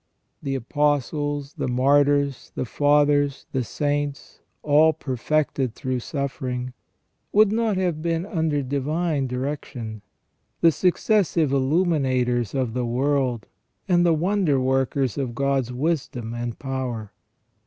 [0.41, 6.73] The Apostles, the Martyrs, the Fathers, the Saints, all perfected through suffering,
[7.31, 10.01] would not have been under divine direction,
[10.61, 13.45] the successive illuminators of the world,
[13.87, 17.11] and the wonder workers of God's wisdom and power.